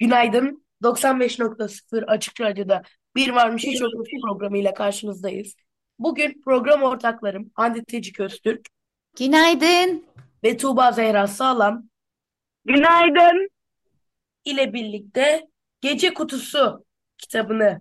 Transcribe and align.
Günaydın. 0.00 0.64
95.0 0.82 2.04
Açık 2.04 2.40
Radyo'da 2.40 2.82
Bir 3.16 3.30
Varmış 3.30 3.64
Hiç 3.64 3.80
Yokmuş 3.80 4.08
programıyla 4.22 4.74
karşınızdayız. 4.74 5.54
Bugün 5.98 6.42
program 6.44 6.82
ortaklarım 6.82 7.50
Hande 7.54 7.84
Teci 7.84 8.22
Öztürk 8.22 8.66
Günaydın. 9.18 10.06
ve 10.44 10.56
Tuğba 10.56 10.92
Zehra 10.92 11.26
Sağlam 11.26 11.88
Günaydın. 12.64 13.48
ile 14.44 14.72
birlikte 14.72 15.46
Gece 15.80 16.14
Kutusu 16.14 16.84
kitabını 17.18 17.80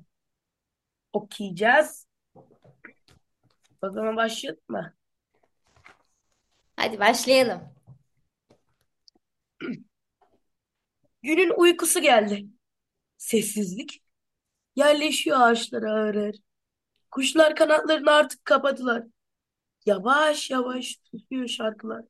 okuyacağız. 1.14 2.08
O 3.82 3.90
zaman 3.90 4.16
başlayalım 4.16 4.62
mı? 4.70 4.94
Hadi 6.76 7.00
başlayalım. 7.00 7.62
Günün 11.24 11.50
uykusu 11.58 12.02
geldi. 12.02 12.48
Sessizlik 13.18 14.04
yerleşiyor 14.76 15.38
ağaçlara 15.41 15.91
ağır 15.91 16.16
ağır. 16.16 16.36
Kuşlar 17.12 17.55
kanatlarını 17.55 18.12
artık 18.12 18.46
kapadılar. 18.46 19.04
Yavaş 19.86 20.50
yavaş 20.50 21.00
susuyor 21.12 21.48
şarkılar. 21.48 22.05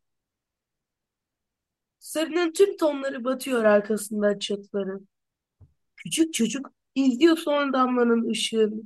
Sarının 2.00 2.54
tüm 2.54 2.78
tonları 2.78 3.24
batıyor 3.24 3.64
arkasından 3.66 4.40
çatıların. 4.40 5.08
Küçük 5.96 6.34
çocuk 6.34 6.72
izliyor 6.96 7.38
son 7.38 7.74
damlanın 7.74 8.30
ışığını. 8.30 8.82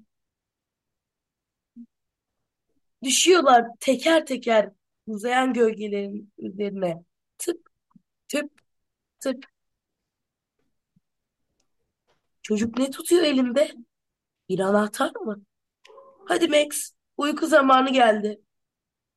Düşüyorlar 3.03 3.65
teker 3.79 4.25
teker 4.25 4.69
uzayan 5.07 5.53
gölgelerin 5.53 6.33
üzerine. 6.37 7.03
Tıp 7.37 7.69
tıp 8.27 8.51
tıp. 9.19 9.52
Çocuk 12.43 12.77
ne 12.77 12.91
tutuyor 12.91 13.23
elinde? 13.23 13.71
Bir 14.49 14.59
anahtar 14.59 15.15
mı? 15.15 15.43
Hadi 16.27 16.47
Max, 16.47 16.91
uyku 17.17 17.47
zamanı 17.47 17.93
geldi, 17.93 18.41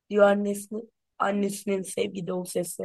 diyor 0.09 0.25
annesine, 0.29 0.81
annesinin 1.19 1.83
sevgi 1.83 2.27
dolu 2.27 2.45
sesi. 2.45 2.83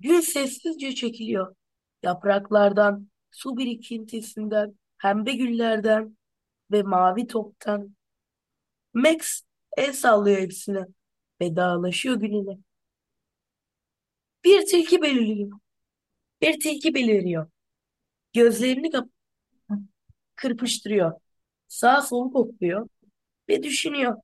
Gün 0.00 0.20
sessizce 0.20 0.94
çekiliyor. 0.94 1.56
Yapraklardan, 2.02 3.10
su 3.30 3.56
birikintisinden, 3.56 4.78
pembe 5.02 5.32
güllerden 5.32 6.16
ve 6.72 6.82
mavi 6.82 7.26
toptan. 7.26 7.96
Max 8.94 9.42
el 9.76 9.92
sallıyor 9.92 10.38
hepsine. 10.38 10.86
Vedalaşıyor 11.40 12.16
gününe. 12.16 12.58
Bir 14.48 14.66
tilki 14.66 15.02
belirliyor. 15.02 15.58
Bir 16.42 16.60
tilki 16.60 16.94
beliriyor. 16.94 17.50
Gözlerini 18.32 18.90
kap 18.90 19.08
kırpıştırıyor. 20.36 21.12
Sağ 21.68 22.02
solu 22.02 22.32
kokluyor 22.32 22.88
ve 23.48 23.62
düşünüyor. 23.62 24.16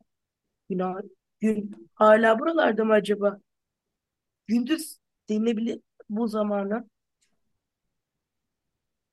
Günah, 0.71 0.95
gün 1.41 1.91
hala 1.95 2.39
buralarda 2.39 2.85
mı 2.85 2.93
acaba? 2.93 3.41
Gündüz 4.47 4.99
denilebilir 5.29 5.81
bu 6.09 6.29
zamana. 6.29 6.85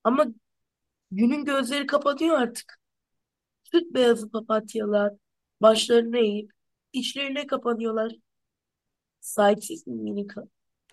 Ama 0.04 0.26
günün 1.10 1.44
gözleri 1.44 1.86
kapanıyor 1.86 2.38
artık. 2.40 2.80
Süt 3.64 3.94
beyazı 3.94 4.30
papatyalar 4.30 5.12
başlarını 5.62 6.18
eğip 6.18 6.52
içlerine 6.92 7.46
kapanıyorlar. 7.46 8.12
Sahipsiz 9.20 9.86
minik 9.86 10.30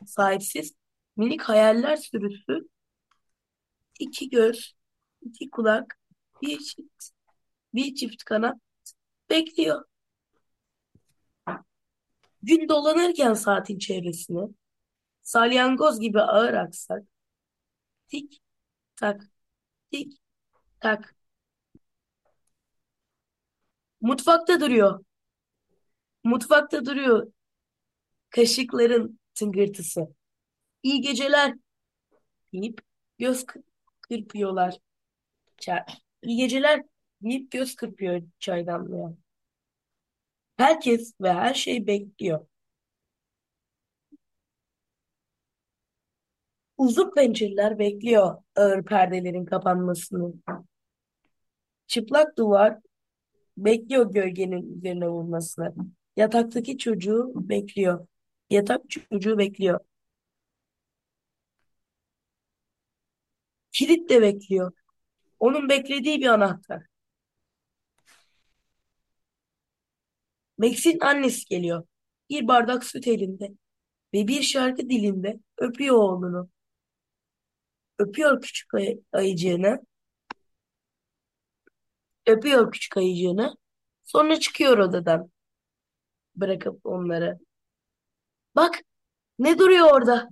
sahipsiz 0.05 0.73
minik 1.17 1.41
hayaller 1.41 1.95
sürüsü 1.95 2.69
iki 3.99 4.29
göz, 4.29 4.73
iki 5.21 5.49
kulak, 5.49 5.99
bir 6.41 6.59
çift, 6.59 7.09
bir 7.73 7.95
çift 7.95 8.23
kanat 8.23 8.57
bekliyor. 9.29 9.85
Gün 12.43 12.69
dolanırken 12.69 13.33
saatin 13.33 13.77
çevresine 13.79 14.47
salyangoz 15.21 15.99
gibi 15.99 16.21
ağır 16.21 16.53
aksak 16.53 17.03
tik 18.07 18.41
tak 18.95 19.21
tik 19.91 20.13
tak 20.79 21.15
mutfakta 24.01 24.61
duruyor. 24.61 25.05
Mutfakta 26.23 26.85
duruyor 26.85 27.31
kaşıkların 28.29 29.19
tıngırtısı. 29.39 30.07
İyi 30.83 31.01
geceler 31.01 31.55
deyip 32.53 32.81
göz 33.17 33.43
kı- 33.43 33.63
kırpıyorlar. 34.01 34.77
Çay. 35.57 35.79
İyi 36.23 36.37
geceler 36.37 36.83
deyip 37.23 37.51
göz 37.51 37.75
kırpıyor 37.75 38.21
çaydanlığa. 38.39 39.13
Herkes 40.57 41.13
ve 41.21 41.33
her 41.33 41.53
şey 41.53 41.87
bekliyor. 41.87 42.47
Uzun 46.77 47.13
pencereler 47.13 47.79
bekliyor 47.79 48.43
ağır 48.55 48.83
perdelerin 48.85 49.45
kapanmasını. 49.45 50.33
Çıplak 51.87 52.37
duvar 52.37 52.77
bekliyor 53.57 54.13
gölgenin 54.13 54.77
üzerine 54.77 55.09
vurmasını. 55.09 55.75
Yataktaki 56.17 56.77
çocuğu 56.77 57.31
bekliyor. 57.35 58.07
Yatak 58.49 58.81
çocuğu 58.89 59.37
bekliyor. 59.37 59.79
Kilit 63.71 64.09
de 64.09 64.21
bekliyor. 64.21 64.71
Onun 65.39 65.69
beklediği 65.69 66.21
bir 66.21 66.27
anahtar. 66.27 66.83
Max'in 70.57 70.99
annesi 70.99 71.45
geliyor. 71.45 71.87
Bir 72.29 72.47
bardak 72.47 72.83
süt 72.83 73.07
elinde 73.07 73.51
ve 74.13 74.27
bir 74.27 74.41
şarkı 74.41 74.89
dilinde 74.89 75.39
öpüyor 75.57 75.95
oğlunu. 75.95 76.49
Öpüyor 77.99 78.41
küçük 78.41 78.73
ay 78.73 78.99
ayıcığını. 79.13 79.79
Öpüyor 82.25 82.71
küçük 82.71 82.97
ayıcığını. 82.97 83.57
Sonra 84.03 84.39
çıkıyor 84.39 84.77
odadan 84.77 85.31
bırakıp 86.35 86.85
onları. 86.85 87.39
Bak 88.59 88.81
ne 89.39 89.59
duruyor 89.59 89.91
orada? 89.91 90.29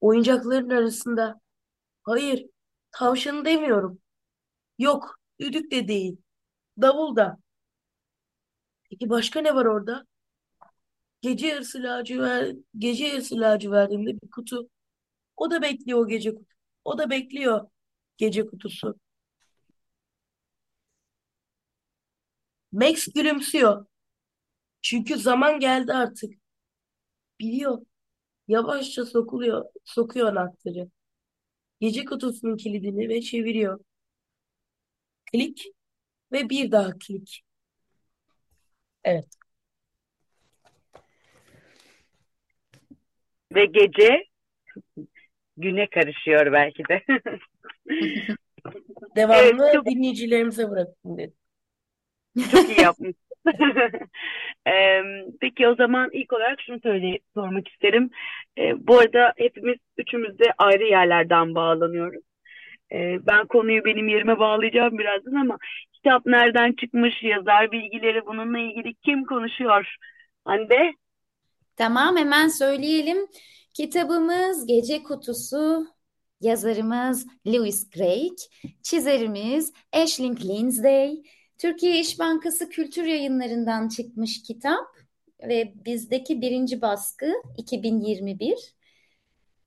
Oyuncakların 0.00 0.70
arasında. 0.70 1.40
Hayır, 2.02 2.46
tavşanı 2.92 3.44
demiyorum. 3.44 4.00
Yok, 4.78 5.20
düdük 5.40 5.72
de 5.72 5.88
değil. 5.88 6.16
Davul 6.82 7.16
da. 7.16 7.38
Peki 8.90 9.10
başka 9.10 9.40
ne 9.40 9.54
var 9.54 9.66
orada? 9.66 10.06
Gece 11.22 11.46
yarısı 11.46 11.82
lacivert, 11.82 12.56
gece 12.78 13.06
yarısı 13.06 13.40
lacivertinde 13.40 14.20
bir 14.22 14.30
kutu. 14.30 14.68
O 15.36 15.50
da 15.50 15.62
bekliyor 15.62 15.98
o 15.98 16.08
gece 16.08 16.34
kutu. 16.34 16.54
O 16.84 16.98
da 16.98 17.10
bekliyor 17.10 17.70
gece 18.18 18.46
kutusu. 18.46 18.96
Max 22.72 23.08
gülümsüyor. 23.14 23.86
Çünkü 24.82 25.16
zaman 25.18 25.60
geldi 25.60 25.92
artık. 25.92 26.41
Biliyor. 27.42 27.78
Yavaşça 28.48 29.04
sokuluyor, 29.04 29.64
sokuyor 29.84 30.28
anahtarı. 30.28 30.88
Gece 31.80 32.04
kutusunun 32.04 32.56
kilidini 32.56 33.08
ve 33.08 33.20
çeviriyor. 33.22 33.80
Klik 35.32 35.64
ve 36.32 36.48
bir 36.50 36.72
daha 36.72 36.98
klik. 36.98 37.42
Evet. 39.04 39.28
Ve 43.54 43.64
gece 43.66 44.24
güne 45.56 45.90
karışıyor 45.90 46.52
belki 46.52 46.82
de. 46.88 47.02
Devamını 49.16 49.62
Evet, 49.64 49.74
çok- 49.74 49.86
dinleyicilerimize 49.86 50.70
bırakın 50.70 51.18
dedim. 51.18 51.34
Çok 52.50 52.68
iyi 52.70 52.80
yapmış. 52.80 53.16
Eee, 54.66 55.02
Peki 55.40 55.68
o 55.68 55.74
zaman 55.74 56.10
ilk 56.12 56.32
olarak 56.32 56.60
şunu 56.60 56.80
söyle 56.82 57.18
sormak 57.34 57.68
isterim. 57.68 58.10
Eee, 58.56 58.74
bu 58.78 58.98
arada 58.98 59.32
hepimiz 59.36 59.76
üçümüz 59.98 60.38
de 60.38 60.44
ayrı 60.58 60.84
yerlerden 60.84 61.54
bağlanıyoruz. 61.54 62.22
Eee, 62.92 63.18
ben 63.26 63.46
konuyu 63.46 63.84
benim 63.84 64.08
yerime 64.08 64.38
bağlayacağım 64.38 64.98
birazdan 64.98 65.34
ama 65.34 65.58
kitap 65.92 66.26
nereden 66.26 66.72
çıkmış, 66.72 67.22
yazar 67.22 67.72
bilgileri 67.72 68.26
bununla 68.26 68.58
ilgili 68.58 68.94
kim 68.94 69.24
konuşuyor? 69.24 69.96
Hande? 70.44 70.92
Tamam 71.76 72.16
hemen 72.16 72.48
söyleyelim. 72.48 73.26
Kitabımız 73.74 74.66
Gece 74.66 75.02
Kutusu. 75.02 75.86
Yazarımız 76.40 77.26
Lewis 77.46 77.90
Craig. 77.90 78.32
Çizerimiz 78.82 79.72
Aisling 79.92 80.40
Lindsay. 80.44 81.22
Türkiye 81.58 82.00
İş 82.00 82.18
Bankası 82.18 82.68
Kültür 82.68 83.04
Yayınları'ndan 83.04 83.88
çıkmış 83.88 84.42
kitap. 84.42 84.86
ve 85.42 85.72
bizdeki 85.86 86.40
birinci 86.40 86.82
baskı 86.82 87.32
2021. 87.56 88.74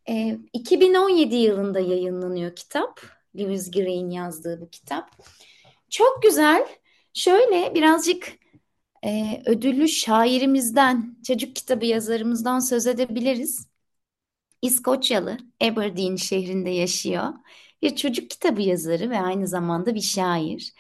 E, 0.10 0.38
2017 0.54 1.36
yılında 1.36 1.80
yayınlanıyor 1.80 2.56
kitap. 2.56 3.02
Lewis 3.38 3.72
Gray'in 3.72 4.10
yazdığı 4.10 4.62
bu 4.62 4.70
kitap. 4.70 5.12
Çok 5.90 6.24
güzel. 6.24 6.68
Şöyle 7.14 7.76
birazcık 7.76 8.34
e, 9.06 9.42
ödüllü 9.46 9.88
şairimizden, 9.88 11.18
çocuk 11.28 11.56
kitabı 11.56 11.86
yazarımızdan 11.86 12.60
söz 12.60 12.88
edebiliriz. 12.88 13.68
İskoçyalı, 14.62 15.38
Aberdeen 15.62 16.16
şehrinde 16.16 16.70
yaşıyor. 16.70 17.34
Bir 17.82 17.96
çocuk 17.96 18.30
kitabı 18.30 18.62
yazarı 18.62 19.10
ve 19.10 19.20
aynı 19.22 19.48
zamanda 19.48 19.96
bir 19.96 20.02
şair. 20.02 20.74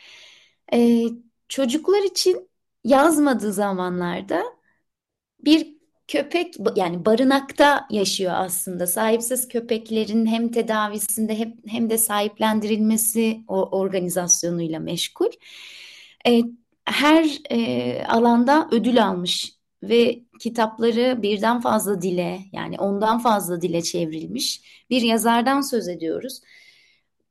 E, 0.74 1.06
çocuklar 1.50 2.04
için 2.04 2.50
yazmadığı 2.84 3.54
zamanlarda 3.54 4.44
bir 5.40 5.76
köpek 6.08 6.56
yani 6.76 7.06
barınakta 7.06 7.88
yaşıyor 7.92 8.34
aslında. 8.36 8.88
Sahipsiz 8.88 9.48
köpeklerin 9.48 10.26
hem 10.26 10.52
tedavisinde 10.52 11.40
hem, 11.40 11.54
hem 11.68 11.90
de 11.90 11.98
sahiplendirilmesi 11.98 13.42
o 13.48 13.80
organizasyonuyla 13.80 14.80
meşgul. 14.80 15.30
E, 16.28 16.42
her 16.86 17.26
e, 17.52 18.04
alanda 18.08 18.68
ödül 18.72 19.06
almış 19.06 19.56
ve 19.84 20.24
kitapları 20.40 21.22
birden 21.22 21.62
fazla 21.62 22.02
dile 22.02 22.40
yani 22.52 22.80
ondan 22.80 23.20
fazla 23.20 23.62
dile 23.62 23.82
çevrilmiş 23.82 24.62
bir 24.90 25.02
yazardan 25.02 25.62
söz 25.62 25.88
ediyoruz. 25.88 26.42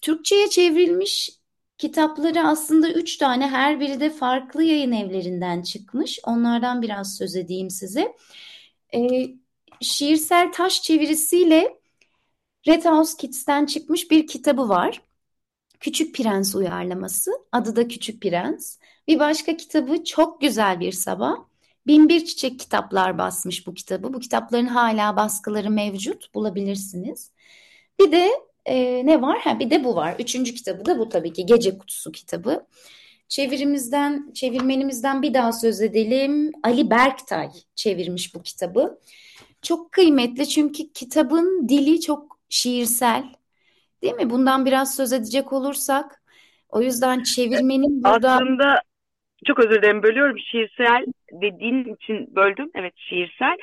Türkçe'ye 0.01 0.49
çevrilmiş 0.51 1.31
kitapları 1.79 2.43
aslında 2.43 2.93
üç 2.93 3.17
tane 3.17 3.49
her 3.49 3.81
biri 3.81 4.01
de 4.01 4.11
farklı 4.11 4.63
yayın 4.65 4.93
evlerinden 4.93 5.63
çıkmış. 5.63 6.21
Onlardan 6.27 6.83
biraz 6.83 7.17
söz 7.17 7.37
edeyim 7.37 7.71
size. 7.71 8.17
E, 8.95 9.01
şiirsel 9.81 10.53
taş 10.53 10.83
çevirisiyle 10.83 11.81
Red 12.69 12.85
House 12.85 13.17
Kids'ten 13.17 13.67
çıkmış 13.67 14.11
bir 14.11 14.27
kitabı 14.27 14.69
var. 14.69 15.03
Küçük 15.81 16.15
Prens 16.17 16.55
uyarlaması. 16.55 17.31
Adı 17.53 17.77
da 17.77 17.89
Küçük 17.89 18.23
Prens. 18.23 18.79
Bir 19.09 19.19
başka 19.19 19.57
kitabı 19.57 20.05
çok 20.05 20.41
güzel 20.41 20.81
bir 20.81 20.93
sabah. 20.93 21.37
Binbir 21.87 22.25
Çiçek 22.25 22.61
kitaplar 22.61 23.19
basmış 23.19 23.67
bu 23.67 23.75
kitabı. 23.75 24.13
Bu 24.15 24.21
kitapların 24.21 24.67
hala 24.67 25.17
baskıları 25.17 25.71
mevcut 25.71 26.35
bulabilirsiniz. 26.35 27.33
Bir 28.01 28.13
de 28.13 28.31
e, 28.67 29.07
ne 29.07 29.23
var? 29.23 29.39
Ha, 29.41 29.59
bir 29.59 29.71
de 29.71 29.85
bu 29.85 29.97
var. 29.97 30.15
Üçüncü 30.19 30.55
kitabı 30.55 30.87
da 30.87 30.99
bu 30.99 31.09
tabii 31.09 31.33
ki 31.33 31.47
Gece 31.47 31.79
Kutusu 31.79 32.13
kitabı. 32.13 32.67
Çevirimizden, 33.29 34.33
çevirmenimizden 34.35 35.23
bir 35.23 35.35
daha 35.35 35.53
söz 35.53 35.81
edelim. 35.81 36.53
Ali 36.63 36.91
Berktay 36.91 37.49
çevirmiş 37.75 38.35
bu 38.35 38.43
kitabı. 38.43 38.99
Çok 39.63 39.93
kıymetli 39.93 40.49
çünkü 40.49 40.93
kitabın 40.93 41.69
dili 41.69 42.01
çok 42.01 42.39
şiirsel. 42.49 43.25
Değil 44.03 44.15
mi? 44.15 44.31
Bundan 44.31 44.67
biraz 44.67 44.97
söz 44.97 45.13
edecek 45.13 45.53
olursak. 45.53 46.23
O 46.69 46.81
yüzden 46.81 47.23
çevirmenin 47.23 48.05
burada... 48.05 48.33
Aslında 48.33 48.83
çok 49.45 49.59
özür 49.59 49.83
dilerim 49.83 50.03
bölüyorum. 50.03 50.39
Şiirsel 50.39 51.05
dediğin 51.33 51.95
için 51.95 52.37
böldüm. 52.37 52.71
Evet 52.75 52.95
şiirsel. 52.97 53.57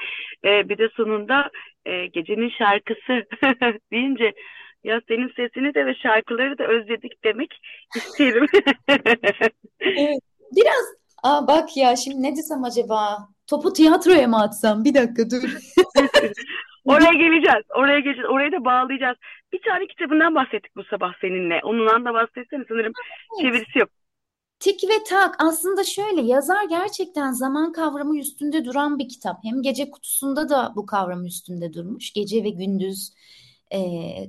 Ee, 0.46 0.70
bir 0.70 0.78
de 0.78 0.90
sonunda 0.90 1.50
e, 1.86 2.06
gecenin 2.06 2.50
şarkısı 2.50 3.28
deyince 3.92 4.34
ya 4.84 5.02
senin 5.08 5.28
sesini 5.36 5.74
de 5.74 5.86
ve 5.86 5.96
şarkıları 5.96 6.58
da 6.58 6.64
özledik 6.68 7.24
demek 7.24 7.62
isterim. 7.96 8.46
evet. 9.80 10.20
Biraz 10.56 11.02
Aa 11.24 11.48
bak 11.48 11.78
ya 11.78 11.96
şimdi 11.96 12.24
ne 12.24 12.36
desem 12.36 12.64
acaba? 12.64 13.28
Topu 13.48 13.74
tiyatroya 13.74 14.28
mı 14.28 14.42
atsam? 14.42 14.84
Bir 14.84 14.94
dakika 14.94 15.30
dur. 15.30 15.44
Oraya 16.86 17.14
geleceğiz. 17.14 17.66
Oraya 17.78 18.00
geleceğiz. 18.00 18.30
Oraya 18.30 18.52
da 18.52 18.66
bağlayacağız. 18.66 19.18
Bir 19.54 19.62
tane 19.62 19.88
kitabından 19.88 20.36
bahsettik 20.36 20.76
bu 20.76 20.84
sabah 20.84 21.14
seninle. 21.22 21.60
Onunla 21.64 22.06
da 22.06 22.14
bahsetsene. 22.14 22.64
Sanırım 22.68 22.94
evet. 22.96 23.42
çevirisi 23.42 23.80
yok. 23.80 23.90
Tik 24.60 24.84
ve 24.84 25.04
Tak 25.10 25.36
aslında 25.40 25.84
şöyle 25.84 26.22
yazar 26.22 26.64
gerçekten 26.70 27.32
zaman 27.32 27.72
kavramı 27.72 28.20
üstünde 28.20 28.66
duran 28.66 29.00
bir 29.00 29.10
kitap. 29.10 29.38
Hem 29.44 29.62
gece 29.62 29.92
kutusunda 29.92 30.50
da 30.50 30.74
bu 30.76 30.86
kavram 30.86 31.26
üstünde 31.26 31.74
durmuş. 31.74 32.14
Gece 32.14 32.44
ve 32.44 32.50
gündüz 32.50 33.12
e, 33.72 33.80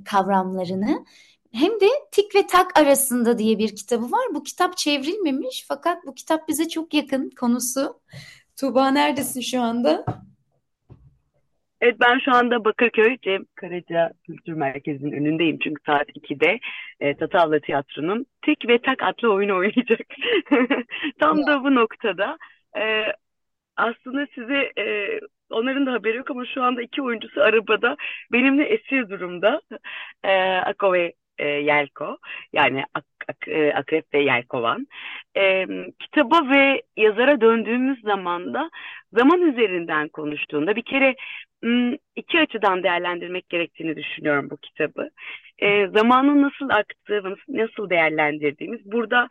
kavramlarını. 0.03 1.05
Hem 1.53 1.71
de 1.71 1.89
Tik 2.11 2.35
ve 2.35 2.47
Tak 2.47 2.79
arasında 2.79 3.37
diye 3.37 3.57
bir 3.57 3.75
kitabı 3.75 4.11
var. 4.11 4.25
Bu 4.33 4.43
kitap 4.43 4.77
çevrilmemiş 4.77 5.65
fakat 5.67 6.05
bu 6.05 6.13
kitap 6.13 6.47
bize 6.47 6.69
çok 6.69 6.93
yakın 6.93 7.29
konusu. 7.39 7.99
Tuğba 8.59 8.91
neredesin 8.91 9.41
şu 9.41 9.61
anda? 9.61 10.05
Evet 11.81 11.95
ben 11.99 12.19
şu 12.25 12.31
anda 12.31 12.65
Bakırköy 12.65 13.17
Cem 13.21 13.45
Karaca 13.55 14.11
Kültür 14.23 14.53
Merkezi'nin 14.53 15.11
önündeyim. 15.11 15.59
Çünkü 15.63 15.81
saat 15.85 16.09
2'de 16.09 16.59
e, 16.99 17.17
Tatavla 17.17 17.59
Tiyatro'nun 17.59 18.25
Tik 18.45 18.67
ve 18.67 18.81
Tak 18.81 19.03
adlı 19.03 19.33
oyunu 19.33 19.57
oynayacak. 19.57 20.07
Tam 21.19 21.47
da 21.47 21.63
bu 21.63 21.75
noktada 21.75 22.37
e, 22.77 23.03
aslında 23.77 24.27
size 24.35 24.71
e, 24.77 25.19
onların 25.53 25.85
da 25.85 25.91
haberi 25.93 26.17
yok 26.17 26.31
ama 26.31 26.45
şu 26.45 26.63
anda 26.63 26.81
iki 26.81 27.01
oyuncusu 27.01 27.41
arabada 27.41 27.97
benimle 28.31 28.63
esir 28.63 29.09
durumda. 29.09 29.61
E, 30.23 30.33
Ako 30.55 30.93
ve 30.93 31.13
e, 31.37 31.47
Yelko 31.47 32.17
yani 32.53 32.83
Ak, 32.93 33.05
Ak, 33.29 33.47
e, 33.47 33.73
Akrep 33.73 34.13
ve 34.13 34.19
Yelkovan. 34.19 34.87
E, 35.37 35.65
kitaba 35.99 36.49
ve 36.49 36.81
yazara 36.97 37.41
döndüğümüz 37.41 38.01
zaman 38.01 38.53
da 38.53 38.69
zaman 39.13 39.41
üzerinden 39.41 40.07
konuştuğunda 40.07 40.75
bir 40.75 40.81
kere 40.81 41.15
iki 42.15 42.39
açıdan 42.39 42.83
değerlendirmek 42.83 43.49
gerektiğini 43.49 43.95
düşünüyorum 43.95 44.49
bu 44.49 44.57
kitabı. 44.57 45.09
E, 45.59 45.87
zamanın 45.87 46.41
nasıl 46.41 46.69
aktığı, 46.69 47.35
nasıl 47.47 47.89
değerlendirdiğimiz. 47.89 48.91
Burada 48.91 49.27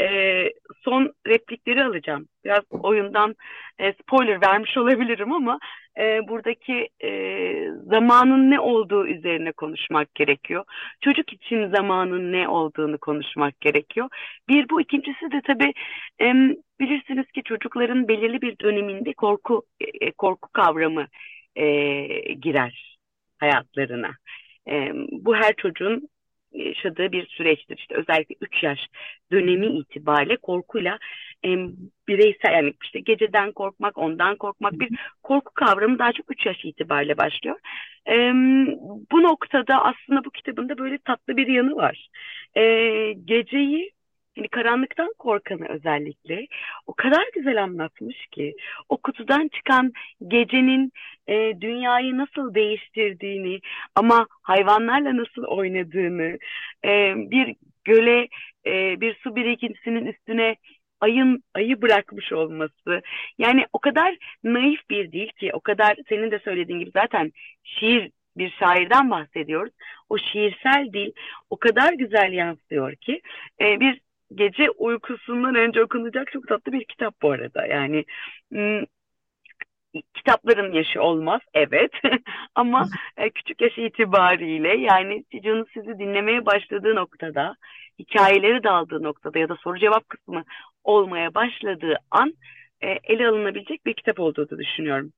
e, 0.00 0.44
son 0.84 1.12
replikleri 1.26 1.84
alacağım. 1.84 2.28
Biraz 2.44 2.64
oyundan 2.70 3.34
e, 3.78 3.92
spoiler 3.92 4.42
vermiş 4.42 4.76
olabilirim 4.76 5.32
ama 5.32 5.58
e, 5.98 6.28
buradaki 6.28 6.88
e, 7.04 7.10
zamanın 7.90 8.50
ne 8.50 8.60
olduğu 8.60 9.06
üzerine 9.06 9.52
konuşmak 9.52 10.14
gerekiyor. 10.14 10.64
Çocuk 11.00 11.32
için 11.32 11.70
zamanın 11.74 12.32
ne 12.32 12.48
olduğunu 12.48 12.98
konuşmak 12.98 13.60
gerekiyor. 13.60 14.08
Bir 14.48 14.68
bu, 14.68 14.80
ikincisi 14.80 15.32
de 15.32 15.40
tabii 15.46 15.72
e, 16.20 16.26
bilirsiniz 16.80 17.26
ki 17.32 17.42
çocukların 17.42 18.08
belirli 18.08 18.42
bir 18.42 18.58
döneminde 18.58 19.12
korku 19.12 19.62
e, 19.80 20.10
korku 20.10 20.48
kavramı 20.52 21.06
e, 21.56 21.66
girer 22.32 22.98
hayatlarına. 23.38 24.10
E, 24.68 24.92
bu 25.12 25.36
her 25.36 25.54
çocuğun 25.56 26.08
yaşadığı 26.52 27.12
bir 27.12 27.26
süreçtir. 27.26 27.76
İşte 27.78 27.94
özellikle 27.94 28.34
3 28.40 28.62
yaş 28.62 28.78
dönemi 29.32 29.66
itibariyle 29.66 30.36
korkuyla 30.36 30.98
e, 31.44 31.48
bireysel 32.08 32.52
yani 32.52 32.74
işte 32.82 33.00
geceden 33.00 33.52
korkmak, 33.52 33.98
ondan 33.98 34.36
korkmak 34.36 34.72
bir 34.72 34.88
korku 35.22 35.54
kavramı 35.54 35.98
daha 35.98 36.12
çok 36.12 36.30
3 36.30 36.46
yaş 36.46 36.64
itibariyle 36.64 37.18
başlıyor. 37.18 37.58
E, 38.06 38.14
bu 39.12 39.22
noktada 39.22 39.84
aslında 39.84 40.24
bu 40.24 40.30
kitabında 40.30 40.78
böyle 40.78 40.98
tatlı 40.98 41.36
bir 41.36 41.46
yanı 41.46 41.76
var. 41.76 42.08
E, 42.56 42.62
geceyi 43.24 43.92
hani 44.40 44.48
karanlıktan 44.48 45.12
korkanı 45.18 45.68
özellikle 45.68 46.46
o 46.86 46.94
kadar 46.94 47.24
güzel 47.34 47.62
anlatmış 47.62 48.26
ki 48.26 48.54
o 48.88 48.96
kutudan 48.96 49.48
çıkan 49.48 49.92
gecenin 50.28 50.92
e, 51.26 51.60
dünyayı 51.60 52.18
nasıl 52.18 52.54
değiştirdiğini 52.54 53.60
ama 53.94 54.26
hayvanlarla 54.42 55.16
nasıl 55.16 55.42
oynadığını 55.44 56.38
e, 56.84 57.14
bir 57.16 57.56
göle 57.84 58.28
e, 58.66 59.00
bir 59.00 59.14
su 59.14 59.36
birikintisinin 59.36 60.06
üstüne 60.06 60.56
ayın 61.00 61.42
ayı 61.54 61.82
bırakmış 61.82 62.32
olması 62.32 63.02
yani 63.38 63.64
o 63.72 63.78
kadar 63.78 64.16
naif 64.44 64.90
bir 64.90 65.12
dil 65.12 65.28
ki 65.28 65.50
o 65.52 65.60
kadar 65.60 65.96
senin 66.08 66.30
de 66.30 66.38
söylediğin 66.38 66.78
gibi 66.78 66.90
zaten 66.94 67.32
şiir 67.64 68.10
bir 68.36 68.50
şairden 68.50 69.10
bahsediyoruz. 69.10 69.72
O 70.08 70.18
şiirsel 70.18 70.92
dil 70.92 71.12
o 71.50 71.56
kadar 71.56 71.92
güzel 71.92 72.32
yansıyor 72.32 72.94
ki 72.94 73.20
e, 73.60 73.80
bir 73.80 74.00
gece 74.34 74.70
uykusundan 74.70 75.54
önce 75.54 75.84
okunacak 75.84 76.32
çok 76.32 76.48
tatlı 76.48 76.72
bir 76.72 76.84
kitap 76.84 77.22
bu 77.22 77.30
arada. 77.30 77.66
Yani 77.66 78.04
kitapların 80.14 80.72
yaşı 80.72 81.02
olmaz 81.02 81.40
evet 81.54 81.92
ama 82.54 82.88
e, 83.16 83.30
küçük 83.30 83.60
yaş 83.60 83.78
itibariyle 83.78 84.76
yani 84.76 85.24
çocuğun 85.32 85.66
sizi 85.74 85.98
dinlemeye 85.98 86.46
başladığı 86.46 86.94
noktada 86.94 87.56
hikayeleri 87.98 88.62
daldığı 88.62 89.02
noktada 89.02 89.38
ya 89.38 89.48
da 89.48 89.56
soru 89.56 89.78
cevap 89.78 90.08
kısmı 90.08 90.44
olmaya 90.84 91.34
başladığı 91.34 91.96
an 92.10 92.34
e, 92.80 92.88
ele 92.88 93.28
alınabilecek 93.28 93.86
bir 93.86 93.94
kitap 93.94 94.20
olduğunu 94.20 94.58
düşünüyorum. 94.58 95.12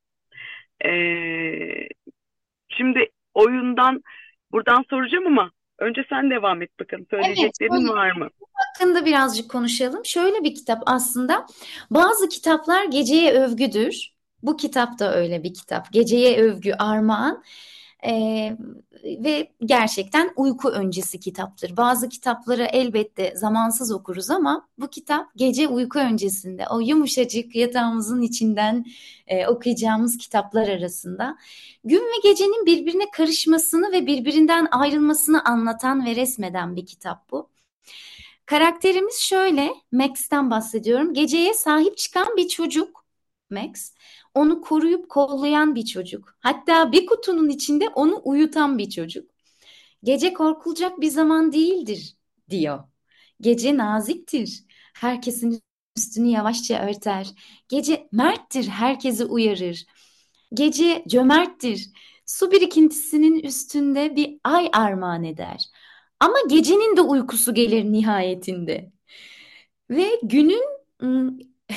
E, 0.85 0.90
şimdi 2.69 3.09
oyundan 3.35 4.02
buradan 4.52 4.85
soracağım 4.90 5.26
ama 5.26 5.50
önce 5.78 6.04
sen 6.09 6.31
devam 6.31 6.62
et 6.62 6.71
bakalım. 6.81 7.07
Söyleyeceklerin 7.11 7.73
evet, 7.73 7.90
var 7.90 8.12
mı? 8.16 8.28
Hakkında 8.73 9.07
birazcık 9.07 9.50
konuşalım. 9.50 10.05
Şöyle 10.05 10.45
bir 10.45 10.55
kitap 10.55 10.83
aslında. 10.87 11.47
Bazı 11.91 12.29
kitaplar 12.29 12.85
geceye 12.85 13.33
övgüdür. 13.33 14.12
Bu 14.43 14.57
kitap 14.57 14.99
da 14.99 15.14
öyle 15.14 15.43
bir 15.43 15.55
kitap. 15.55 15.93
Geceye 15.93 16.38
övgü, 16.43 16.73
armağan. 16.73 17.43
Ee, 18.07 18.57
ve 19.05 19.52
gerçekten 19.64 20.31
uyku 20.37 20.69
öncesi 20.69 21.21
kitaptır. 21.21 21.76
Bazı 21.76 22.09
kitapları 22.09 22.62
elbette 22.62 23.35
zamansız 23.37 23.93
okuruz 23.93 24.31
ama 24.31 24.69
bu 24.79 24.88
kitap 24.91 25.26
gece 25.37 25.69
uyku 25.69 25.99
öncesinde 25.99 26.67
o 26.71 26.81
yumuşacık 26.81 27.57
yatağımızın 27.57 28.23
içinden 28.23 28.85
e, 29.26 29.47
okuyacağımız 29.47 30.19
kitaplar 30.19 30.69
arasında. 30.69 31.37
Gün 31.85 32.00
ve 32.00 32.29
gecenin 32.29 32.67
birbirine 32.67 33.11
karışmasını 33.11 33.93
ve 33.93 34.07
birbirinden 34.07 34.69
ayrılmasını 34.71 35.45
anlatan 35.45 36.07
ve 36.07 36.17
resmeden 36.17 36.76
bir 36.76 36.87
kitap 36.87 37.31
bu. 37.31 37.52
Karakterimiz 38.52 39.14
şöyle, 39.14 39.75
Max'ten 39.92 40.50
bahsediyorum. 40.50 41.14
Geceye 41.14 41.54
sahip 41.54 41.99
çıkan 41.99 42.37
bir 42.37 42.49
çocuk, 42.49 43.04
Max. 43.50 43.94
Onu 44.35 44.61
koruyup 44.61 45.09
kollayan 45.09 45.75
bir 45.75 45.85
çocuk. 45.85 46.37
Hatta 46.40 46.92
bir 46.92 47.06
kutunun 47.06 47.49
içinde 47.49 47.88
onu 47.88 48.21
uyutan 48.25 48.78
bir 48.78 48.90
çocuk. 48.90 49.30
Gece 50.04 50.32
korkulacak 50.32 51.00
bir 51.00 51.09
zaman 51.09 51.52
değildir, 51.52 52.16
diyor. 52.50 52.85
Gece 53.40 53.76
naziktir. 53.76 54.64
Herkesin 54.94 55.62
üstünü 55.97 56.28
yavaşça 56.28 56.88
örter. 56.88 57.30
Gece 57.68 58.09
merttir, 58.12 58.68
herkesi 58.68 59.25
uyarır. 59.25 59.87
Gece 60.54 61.04
cömerttir. 61.09 61.90
Su 62.26 62.50
birikintisinin 62.50 63.40
üstünde 63.40 64.16
bir 64.16 64.38
ay 64.44 64.68
armağan 64.73 65.25
eder. 65.25 65.64
Ama 66.23 66.38
gecenin 66.49 66.97
de 66.97 67.00
uykusu 67.00 67.55
gelir 67.55 67.85
nihayetinde. 67.85 68.93
Ve 69.91 70.11
günün 70.23 70.64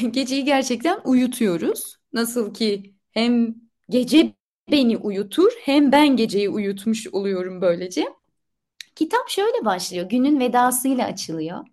geceyi 0.12 0.46
gerçekten 0.46 1.00
uyutuyoruz. 1.06 1.96
Nasıl 2.14 2.54
ki 2.54 2.94
hem 3.12 3.56
gece 3.90 4.34
beni 4.72 4.98
uyutur 4.98 5.52
hem 5.62 5.92
ben 5.92 6.18
geceyi 6.18 6.50
uyutmuş 6.50 7.08
oluyorum 7.08 7.62
böylece. 7.62 8.06
Kitap 8.96 9.30
şöyle 9.30 9.66
başlıyor. 9.66 10.10
Günün 10.10 10.40
vedasıyla 10.40 11.06
açılıyor. 11.06 11.66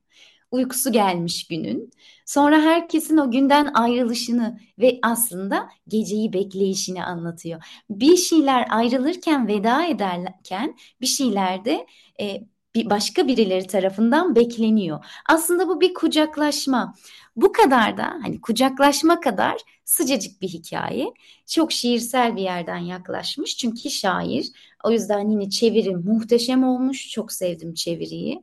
Uykusu 0.50 0.92
gelmiş 0.92 1.46
günün. 1.48 1.90
Sonra 2.26 2.62
herkesin 2.62 3.16
o 3.16 3.30
günden 3.30 3.70
ayrılışını 3.74 4.60
ve 4.78 4.98
aslında 5.02 5.68
geceyi 5.88 6.32
bekleyişini 6.32 7.04
anlatıyor. 7.04 7.64
Bir 7.90 8.16
şeyler 8.16 8.66
ayrılırken, 8.70 9.48
veda 9.48 9.86
ederken 9.86 10.76
bir 11.00 11.06
şeyler 11.06 11.64
de 11.64 11.86
e, 12.20 12.51
bir 12.74 12.90
başka 12.90 13.28
birileri 13.28 13.66
tarafından 13.66 14.34
bekleniyor. 14.36 15.04
Aslında 15.28 15.68
bu 15.68 15.80
bir 15.80 15.94
kucaklaşma. 15.94 16.94
Bu 17.36 17.52
kadar 17.52 17.96
da 17.96 18.04
hani 18.22 18.40
kucaklaşma 18.40 19.20
kadar 19.20 19.56
sıcacık 19.84 20.42
bir 20.42 20.48
hikaye. 20.48 21.06
Çok 21.46 21.72
şiirsel 21.72 22.36
bir 22.36 22.42
yerden 22.42 22.78
yaklaşmış 22.78 23.56
çünkü 23.56 23.90
şair. 23.90 24.46
O 24.84 24.90
yüzden 24.90 25.30
yine 25.30 25.50
çeviri 25.50 25.96
muhteşem 25.96 26.64
olmuş. 26.64 27.10
Çok 27.10 27.32
sevdim 27.32 27.74
çeviriyi. 27.74 28.42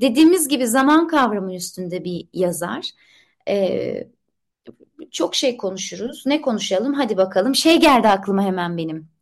Dediğimiz 0.00 0.48
gibi 0.48 0.66
zaman 0.66 1.08
kavramı 1.08 1.54
üstünde 1.54 2.04
bir 2.04 2.28
yazar. 2.32 2.90
Ee, 3.48 4.08
çok 5.10 5.34
şey 5.34 5.56
konuşuruz. 5.56 6.22
Ne 6.26 6.40
konuşalım? 6.40 6.94
Hadi 6.94 7.16
bakalım. 7.16 7.54
Şey 7.54 7.80
geldi 7.80 8.08
aklıma 8.08 8.44
hemen 8.44 8.76
benim. 8.76 9.15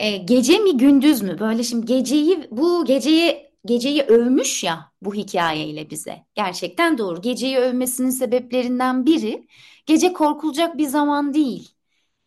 Ee, 0.00 0.16
gece 0.16 0.58
mi 0.58 0.76
gündüz 0.76 1.22
mü? 1.22 1.38
Böyle 1.40 1.62
şimdi 1.64 1.86
geceyi 1.86 2.48
bu 2.50 2.84
geceyi 2.84 3.50
geceyi 3.66 4.02
övmüş 4.02 4.64
ya 4.64 4.92
bu 5.02 5.14
hikayeyle 5.14 5.90
bize. 5.90 6.26
Gerçekten 6.34 6.98
doğru. 6.98 7.22
Geceyi 7.22 7.58
övmesinin 7.58 8.10
sebeplerinden 8.10 9.06
biri 9.06 9.46
gece 9.86 10.12
korkulacak 10.12 10.78
bir 10.78 10.86
zaman 10.86 11.34
değil. 11.34 11.68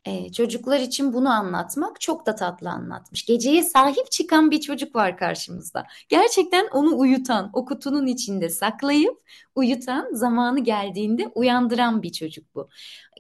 Ee, 0.05 0.31
çocuklar 0.31 0.79
için 0.79 1.13
bunu 1.13 1.29
anlatmak 1.29 2.01
çok 2.01 2.25
da 2.25 2.35
tatlı 2.35 2.69
anlatmış. 2.69 3.25
Geceye 3.25 3.63
sahip 3.63 4.11
çıkan 4.11 4.51
bir 4.51 4.61
çocuk 4.61 4.95
var 4.95 5.17
karşımızda. 5.17 5.85
Gerçekten 6.09 6.67
onu 6.71 6.99
uyutan, 6.99 7.49
o 7.53 7.65
kutunun 7.65 8.07
içinde 8.07 8.49
saklayıp 8.49 9.21
uyutan, 9.55 10.13
zamanı 10.13 10.59
geldiğinde 10.59 11.27
uyandıran 11.27 12.03
bir 12.03 12.11
çocuk 12.11 12.55
bu. 12.55 12.69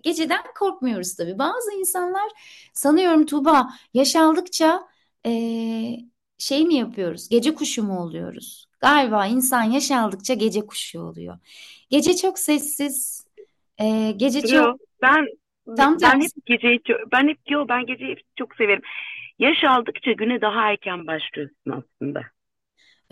Geceden 0.03 0.41
korkmuyoruz 0.59 1.15
tabii. 1.15 1.39
Bazı 1.39 1.71
insanlar 1.73 2.29
sanıyorum 2.73 3.25
Tuğba 3.25 3.69
yaş 3.93 4.15
aldıkça 4.15 4.87
ee, 5.25 5.97
şey 6.37 6.65
mi 6.65 6.75
yapıyoruz? 6.75 7.29
Gece 7.29 7.53
kuşu 7.53 7.83
mu 7.83 7.99
oluyoruz? 7.99 8.67
Galiba 8.79 9.25
insan 9.27 9.63
yaş 9.63 9.91
aldıkça 9.91 10.33
gece 10.33 10.65
kuşu 10.65 11.01
oluyor. 11.01 11.37
Gece 11.89 12.15
çok 12.15 12.39
sessiz. 12.39 13.25
E, 13.81 14.11
gece 14.17 14.41
çok 14.41 14.51
Yo, 14.51 14.77
ben 15.01 15.25
tam 15.77 15.97
ben 16.01 16.21
hep 16.21 16.45
geceyi 16.45 16.83
çok, 16.83 17.11
ben 17.11 17.27
hep 17.27 17.39
yo 17.49 17.65
ben 17.69 17.85
geceyi 17.85 18.15
çok 18.35 18.55
severim. 18.55 18.81
Yaş 19.39 19.63
aldıkça 19.63 20.11
güne 20.11 20.41
daha 20.41 20.71
erken 20.71 21.07
başlıyorsun 21.07 21.71
aslında. 21.71 22.21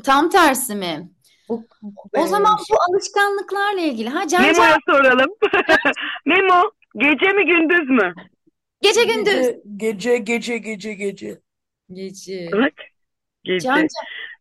Tam 0.04 0.30
tersi 0.30 0.76
mi? 0.76 1.10
Bu, 1.50 1.66
O 2.18 2.28
zaman 2.28 2.58
bu 2.72 2.76
alışkanlıklarla 2.90 3.82
ilgili. 3.82 4.10
Ha 4.10 4.28
Can 4.28 4.28
Can 4.28 4.42
Memo'ya 4.42 4.78
soralım. 4.90 5.30
Memo, 6.26 6.72
gece 6.96 7.34
mi 7.34 7.46
gündüz 7.46 7.90
mü? 7.90 8.14
gece 8.82 9.04
gündüz. 9.04 9.48
Gece, 9.78 10.18
gece, 10.18 10.18
gece, 10.18 10.58
gece, 10.58 10.94
gece. 10.94 11.42
Gece. 11.92 12.50
Evet. 12.54 12.74
Gece. 13.44 13.68
Can 13.68 13.76
Can. 13.76 13.88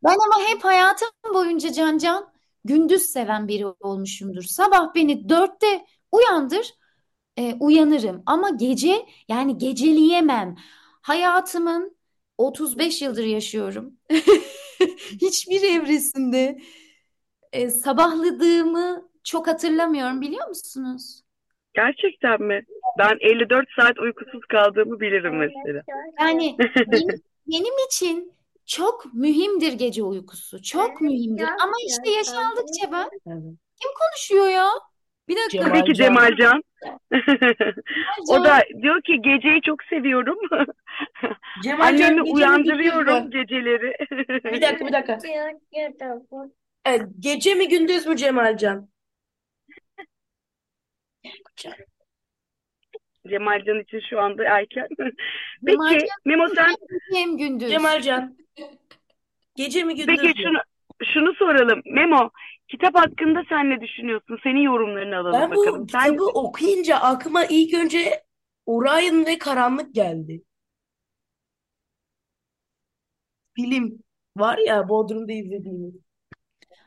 Ben 0.05 0.11
ama 0.11 0.49
hep 0.49 0.65
hayatım 0.65 1.09
boyunca 1.35 1.73
Can 1.73 1.99
Can 1.99 2.33
gündüz 2.65 3.03
seven 3.03 3.49
biri 3.49 3.67
olmuşumdur. 3.67 4.43
Sabah 4.43 4.95
beni 4.95 5.29
dörtte 5.29 5.85
uyandır, 6.13 6.75
e, 7.41 7.55
uyanırım. 7.61 8.23
Ama 8.27 8.51
gece 8.51 9.07
yani 9.29 9.59
geceleyemem. 9.59 10.57
Hayatımın 11.03 11.97
35 12.39 13.03
yıldır 13.03 13.25
yaşıyorum. 13.25 13.93
Hiçbir 15.21 15.63
evresinde 15.63 16.59
e, 17.53 17.71
sabahladığımı 17.71 19.11
çok 19.25 19.47
hatırlamıyorum 19.47 20.21
biliyor 20.21 20.49
musunuz? 20.49 21.23
Gerçekten 21.75 22.43
mi? 22.43 22.65
Ben 22.99 23.17
54 23.21 23.67
saat 23.81 23.99
uykusuz 23.99 24.41
kaldığımı 24.51 25.01
bilirim 25.01 25.39
mesela. 25.39 25.83
Yani 26.21 26.57
benim, 26.93 27.23
benim 27.47 27.75
için 27.87 28.33
çok 28.67 29.15
mühimdir 29.15 29.73
gece 29.73 30.03
uykusu. 30.03 30.63
Çok 30.63 31.01
mühimdir. 31.01 31.45
Ama 31.45 31.73
işte 31.87 32.11
yaş 32.11 32.29
aldıkça 32.29 32.93
ben 32.93 33.09
kim 33.81 33.91
konuşuyor 33.99 34.49
ya? 34.49 34.71
Bir 35.31 35.37
dakika. 35.37 35.69
Tabii 35.69 35.85
ki 35.85 35.95
Cemalcan. 35.95 36.37
Cemalcan. 36.37 36.63
O 38.29 38.45
da 38.45 38.63
diyor 38.83 39.03
ki 39.03 39.23
geceyi 39.23 39.63
çok 39.63 39.83
seviyorum. 39.85 40.39
Cemalcan 41.63 42.05
Annemi 42.05 42.17
gündüz 42.17 42.35
uyandırıyorum 42.35 43.25
mü? 43.25 43.31
geceleri. 43.31 43.95
Bir 44.45 44.63
dakika, 44.63 44.87
bir 44.87 44.93
dakika. 44.93 45.19
Evet, 46.85 47.03
gece 47.21 47.55
mi 47.55 47.69
gündüz 47.69 48.07
mü 48.07 48.17
Cemalcan? 48.17 48.89
Cemalcan 53.29 53.81
için 53.81 54.01
şu 54.11 54.21
anda 54.21 54.45
erken. 54.45 54.89
Cemalcan 55.67 55.99
Peki 55.99 56.07
Memo 56.25 56.49
sen 56.49 56.75
hem 57.15 57.37
gündüz. 57.37 57.71
Cemalcan. 57.71 58.37
Gece 59.57 59.85
mi 59.85 59.95
gündüz 59.95 60.17
peki 60.17 60.29
mü? 60.29 60.35
şunu 60.43 60.59
şunu 61.05 61.35
soralım. 61.35 61.83
Memo 61.87 62.31
kitap 62.69 62.95
hakkında 62.95 63.43
sen 63.49 63.71
ne 63.71 63.81
düşünüyorsun? 63.81 64.39
Senin 64.43 64.61
yorumlarını 64.61 65.17
alalım 65.17 65.41
Ben 65.41 65.51
bu 65.51 65.57
bakalım. 65.67 65.89
Sen 65.89 66.05
kitabı 66.05 66.25
okuyunca 66.25 66.97
aklıma 66.97 67.45
ilk 67.45 67.75
önce 67.75 68.25
Orion 68.67 69.27
ve 69.27 69.39
Karanlık 69.39 69.95
geldi. 69.95 70.43
Film 73.57 73.99
var 74.37 74.59
ya 74.67 74.89
Bodrum'da 74.89 75.33
izlediğimiz. 75.33 75.95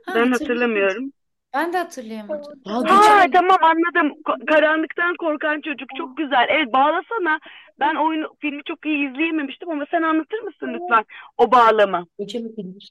Ha, 0.05 0.15
ben 0.15 0.31
hatırlamıyorum. 0.31 1.13
Ben 1.53 1.73
de 1.73 1.77
hatırlayamadım. 1.77 2.53
Aa 2.65 2.81
geçen 2.81 3.31
tamam 3.31 3.57
anladım. 3.61 4.17
Ko- 4.25 4.45
Karanlıktan 4.45 5.15
korkan 5.15 5.61
çocuk 5.61 5.89
çok 5.97 6.17
güzel. 6.17 6.45
Evet 6.49 6.73
bağlasana. 6.73 7.39
Ben 7.79 7.95
oyunu 7.95 8.35
filmi 8.39 8.63
çok 8.63 8.85
iyi 8.85 9.09
izleyememiştim 9.09 9.69
ama 9.69 9.85
sen 9.91 10.01
anlatır 10.01 10.39
mısın 10.39 10.67
lütfen 10.73 11.05
o 11.37 11.51
bağlama? 11.51 12.05
geçen 12.19 12.55
gündüz. 12.55 12.89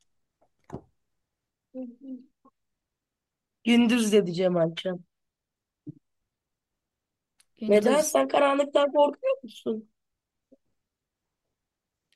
Gündüz 3.65 4.13
dedi 4.13 4.33
Cemalcan. 4.33 5.05
Neden? 7.61 7.93
Gündüz. 7.93 8.07
Sen 8.07 8.29
karanlıktan 8.29 8.93
korkuyor 8.93 9.43
musun? 9.43 9.89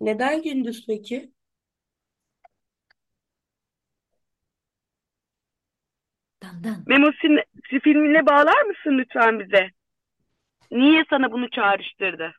Neden 0.00 0.42
gündüz 0.42 0.86
peki? 0.86 1.32
Dan 6.42 6.64
dan. 6.64 6.84
Memo 6.86 7.08
sin- 7.20 7.44
si- 7.70 7.80
filmine 7.80 8.26
bağlar 8.26 8.62
mısın 8.62 8.98
lütfen 8.98 9.40
bize? 9.40 9.70
Niye 10.70 11.04
sana 11.10 11.32
bunu 11.32 11.50
çağrıştırdı? 11.50 12.32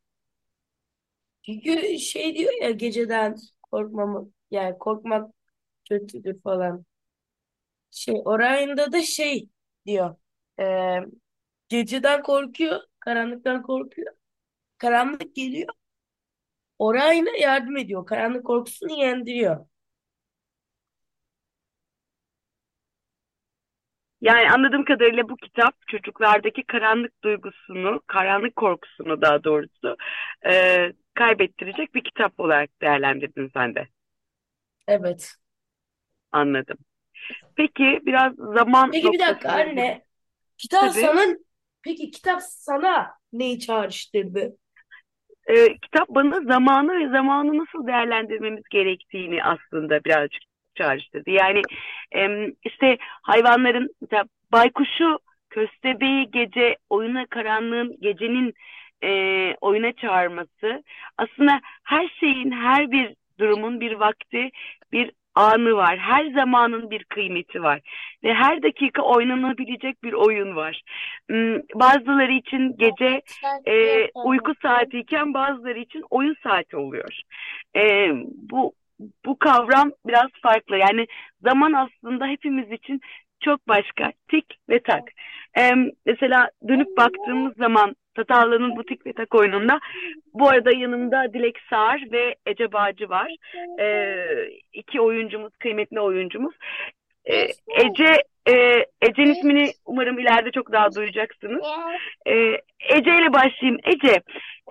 Çünkü 1.45 1.99
şey 1.99 2.35
diyor 2.35 2.53
ya 2.61 2.71
geceden 2.71 3.35
korkmamı 3.61 4.29
yani 4.51 4.77
korkmak 4.77 5.31
kötüdür 5.89 6.41
falan. 6.41 6.85
Şey 7.91 8.21
Orion'da 8.25 8.91
da 8.91 9.01
şey 9.03 9.49
diyor. 9.85 10.15
e, 10.59 10.65
geceden 11.69 12.23
korkuyor, 12.23 12.81
Karanlıktan 12.99 13.63
korkuyor. 13.63 14.13
Karanlık 14.79 15.35
geliyor. 15.35 15.69
Orayına 16.79 17.29
yardım 17.39 17.77
ediyor. 17.77 18.05
Karanlık 18.05 18.45
korkusunu 18.45 18.91
yendiriyor. 18.91 19.65
Yani 24.21 24.51
anladığım 24.51 24.85
kadarıyla 24.85 25.29
bu 25.29 25.35
kitap 25.37 25.75
çocuklardaki 25.87 26.63
karanlık 26.63 27.23
duygusunu, 27.23 28.01
karanlık 28.07 28.55
korkusunu 28.55 29.21
daha 29.21 29.43
doğrusu 29.43 29.97
e, 30.47 30.77
kaybettirecek 31.13 31.95
bir 31.95 32.03
kitap 32.03 32.39
olarak 32.39 32.81
değerlendirdin 32.81 33.51
sen 33.53 33.75
de. 33.75 33.87
Evet. 34.87 35.37
Anladım. 36.31 36.77
Peki 37.55 37.99
biraz 38.05 38.33
zaman 38.35 38.91
Peki 38.91 39.13
bir 39.13 39.19
dakika 39.19 39.31
noktasına 39.31 39.53
anne. 39.53 40.03
Kitap 40.57 40.81
Tabii. 40.81 40.93
sana 40.93 41.35
peki 41.81 42.11
kitap 42.11 42.41
sana 42.41 43.11
neyi 43.33 43.59
çağrıştırdı? 43.59 44.57
e, 45.47 45.77
kitap 45.77 46.09
bana 46.09 46.41
zamanı 46.41 46.99
ve 46.99 47.09
zamanı 47.09 47.57
nasıl 47.57 47.87
değerlendirmemiz 47.87 48.63
gerektiğini 48.69 49.43
aslında 49.43 50.03
birazcık 50.03 50.41
çağrıştırdı. 50.75 51.29
Yani 51.29 51.61
em, 52.11 52.53
işte 52.63 52.97
hayvanların 53.01 53.89
mesela 54.01 54.23
baykuşu, 54.51 55.19
köstebeği 55.49 56.31
gece 56.31 56.77
oyuna 56.89 57.25
karanlığın 57.25 57.97
gecenin 58.01 58.53
e, 59.03 59.09
oyuna 59.61 59.93
çağırması 59.93 60.83
aslında 61.17 61.59
her 61.83 62.07
şeyin 62.19 62.51
her 62.51 62.91
bir 62.91 63.15
durumun 63.39 63.79
bir 63.79 63.91
vakti 63.91 64.49
bir 64.91 65.11
anı 65.37 65.75
var. 65.75 65.97
Her 65.97 66.25
zamanın 66.31 66.89
bir 66.91 67.03
kıymeti 67.03 67.63
var 67.63 67.79
ve 68.23 68.33
her 68.33 68.63
dakika 68.63 69.01
oynanabilecek 69.01 70.03
bir 70.03 70.13
oyun 70.13 70.55
var. 70.55 70.81
Hmm, 71.29 71.55
Bazıları 71.75 72.31
için 72.31 72.77
gece 72.77 73.21
e, 73.67 74.07
uyku 74.23 74.53
saatiyken 74.61 75.33
bazıları 75.33 75.79
için 75.79 76.03
oyun 76.09 76.35
saati 76.43 76.77
oluyor. 76.77 77.21
E, 77.75 78.11
bu 78.51 78.73
bu 79.25 79.39
kavram 79.39 79.91
biraz 80.07 80.31
farklı. 80.43 80.77
Yani 80.77 81.07
zaman 81.41 81.73
aslında 81.73 82.27
hepimiz 82.27 82.71
için 82.71 83.01
çok 83.39 83.67
başka. 83.67 84.11
Tik 84.27 84.45
ve 84.69 84.79
tak. 84.83 85.03
E, 85.57 85.71
mesela 86.05 86.49
dönüp 86.67 86.97
baktığımız 86.97 87.53
zaman 87.57 87.95
Tatavla'nın 88.17 88.75
bu 88.75 88.83
tik 88.83 89.05
ve 89.05 89.13
tak 89.13 89.35
oyununda 89.35 89.79
bu 90.33 90.49
arada 90.49 90.71
yanımda 90.77 91.33
Dilek 91.33 91.55
Sağar 91.69 92.03
ve 92.11 92.35
Ece 92.45 92.71
Bağcı 92.71 93.09
var. 93.09 93.31
E, 93.79 94.15
iki 94.73 95.01
oyuncumuz, 95.01 95.55
kıymetli 95.59 95.99
oyuncumuz. 95.99 96.55
E, 97.25 97.35
Ece 97.85 98.21
e, 98.49 98.85
Ece'nin 99.01 99.33
ismini 99.33 99.71
umarım 99.85 100.19
ileride 100.19 100.51
çok 100.51 100.71
daha 100.71 100.91
duyacaksınız. 100.95 101.63
E, 102.27 102.33
Ece 102.97 103.15
ile 103.15 103.33
başlayayım. 103.33 103.79
Ece, 103.85 104.21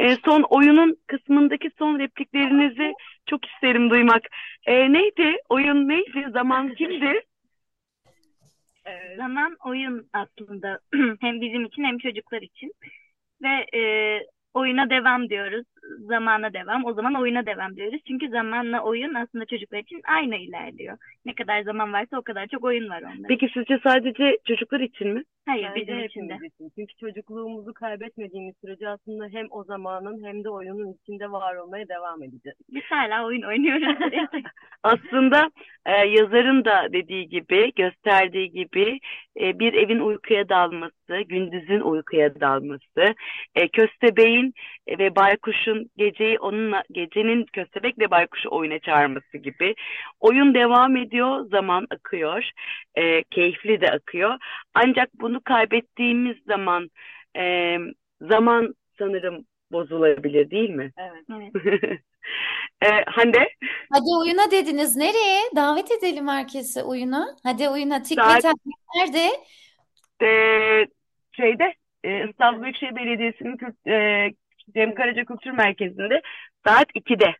e, 0.00 0.16
son 0.24 0.42
oyunun 0.42 0.96
kısmındaki 1.06 1.70
son 1.78 1.98
repliklerinizi 1.98 2.92
çok 3.26 3.46
isterim 3.46 3.90
duymak. 3.90 4.22
E, 4.66 4.92
neydi? 4.92 5.36
Oyun 5.48 5.88
neydi? 5.88 6.26
Zaman 6.32 6.74
kimdi? 6.74 7.22
Ee, 8.86 9.16
Zaman 9.16 9.56
oyun 9.64 10.08
aslında 10.12 10.80
hem 11.20 11.40
bizim 11.40 11.64
için 11.64 11.84
hem 11.84 11.98
çocuklar 11.98 12.42
için 12.42 12.72
ve 13.42 13.78
e, 13.78 13.80
oyuna 14.54 14.90
devam 14.90 15.28
diyoruz. 15.28 15.66
Zamana 15.98 16.52
devam. 16.52 16.84
O 16.84 16.92
zaman 16.92 17.14
oyuna 17.14 17.46
devam 17.46 17.76
diyoruz. 17.76 18.00
Çünkü 18.06 18.28
zamanla 18.28 18.80
oyun 18.80 19.14
aslında 19.14 19.46
çocuklar 19.46 19.78
için 19.78 20.00
aynı 20.04 20.36
ilerliyor. 20.36 20.98
Ne 21.26 21.34
kadar 21.34 21.62
zaman 21.62 21.92
varsa 21.92 22.18
o 22.18 22.22
kadar 22.22 22.46
çok 22.46 22.64
oyun 22.64 22.88
var 22.88 23.02
onda. 23.02 23.28
Peki 23.28 23.48
sizce 23.54 23.78
sadece 23.84 24.38
çocuklar 24.44 24.80
için 24.80 25.08
mi? 25.08 25.22
Hayır 25.46 25.68
Bence 25.70 25.80
bizim 25.80 26.04
için 26.04 26.28
de. 26.28 26.34
için. 26.34 26.70
Çünkü 26.74 26.94
çocukluğumuzu 26.96 27.74
kaybetmediğimiz 27.74 28.54
sürece 28.60 28.88
aslında 28.88 29.28
hem 29.32 29.46
o 29.50 29.64
zamanın 29.64 30.24
hem 30.24 30.44
de 30.44 30.50
oyunun 30.50 30.92
içinde 30.92 31.32
var 31.32 31.56
olmaya 31.56 31.88
devam 31.88 32.22
edeceğiz. 32.22 32.58
Biz 32.68 32.82
hala 32.90 33.26
oyun 33.26 33.42
oynuyoruz. 33.42 33.82
Aslında 34.82 35.50
e, 35.86 35.92
yazarın 35.92 36.64
da 36.64 36.92
dediği 36.92 37.28
gibi, 37.28 37.72
gösterdiği 37.76 38.50
gibi 38.50 38.98
e, 39.40 39.58
bir 39.58 39.72
evin 39.72 40.00
uykuya 40.00 40.48
dalması, 40.48 41.20
gündüzün 41.28 41.80
uykuya 41.80 42.40
dalması, 42.40 43.14
e, 43.54 43.68
köstebeğin 43.68 44.52
ve 44.98 45.16
baykuşun 45.16 45.75
geceyi 45.96 46.38
onunla 46.38 46.82
gecenin 46.90 47.44
köstebek 47.44 47.98
ve 47.98 48.10
baykuşu 48.10 48.48
oyuna 48.50 48.78
çağırması 48.78 49.38
gibi. 49.38 49.74
Oyun 50.20 50.54
devam 50.54 50.96
ediyor, 50.96 51.46
zaman 51.50 51.86
akıyor, 51.90 52.50
e, 52.94 53.22
keyifli 53.22 53.80
de 53.80 53.90
akıyor. 53.90 54.34
Ancak 54.74 55.08
bunu 55.14 55.40
kaybettiğimiz 55.44 56.36
zaman 56.46 56.90
e, 57.36 57.76
zaman 58.20 58.74
sanırım 58.98 59.44
bozulabilir 59.72 60.50
değil 60.50 60.70
mi? 60.70 60.92
Evet. 60.98 61.24
Evet. 61.30 61.52
e, 62.82 62.88
Hande? 63.06 63.48
Hadi 63.92 64.08
oyuna 64.22 64.50
dediniz. 64.50 64.96
Nereye? 64.96 65.40
Davet 65.56 65.90
edelim 65.90 66.28
herkesi 66.28 66.82
oyuna. 66.82 67.26
Hadi 67.42 67.68
oyuna. 67.68 68.02
Tik 68.02 68.18
Saat- 68.18 68.54
nerede? 68.96 69.28
Ee, 70.22 70.86
şeyde 71.32 71.74
e, 72.04 72.28
İstanbul 72.28 72.62
Büyükşehir 72.62 72.96
Belediyesi'nin 72.96 73.56
Kült- 73.56 73.90
e, 73.90 74.34
Cem 74.74 74.94
Karaca 74.94 75.24
Kültür 75.24 75.50
Merkezi'nde 75.50 76.22
saat 76.66 76.86
2'de. 76.94 77.34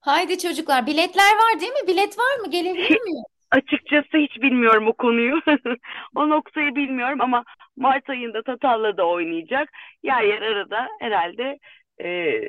Haydi 0.00 0.38
çocuklar. 0.38 0.86
Biletler 0.86 1.32
var 1.32 1.60
değil 1.60 1.72
mi? 1.72 1.88
Bilet 1.88 2.18
var 2.18 2.36
mı? 2.40 2.50
Gelebilir 2.50 3.00
miyim? 3.00 3.24
Açıkçası 3.50 4.16
hiç 4.16 4.42
bilmiyorum 4.42 4.86
o 4.88 4.92
konuyu. 4.92 5.40
O 6.16 6.28
noktayı 6.28 6.74
bilmiyorum 6.74 7.20
ama 7.20 7.44
Mart 7.76 8.10
ayında 8.10 8.42
Tatavla'da 8.42 9.06
oynayacak. 9.06 9.68
Yer 10.02 10.22
yer 10.22 10.42
arada 10.42 10.88
herhalde 11.00 11.58
e, 12.02 12.40